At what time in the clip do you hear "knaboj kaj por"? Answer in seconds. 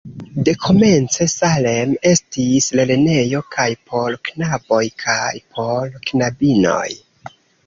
4.31-5.95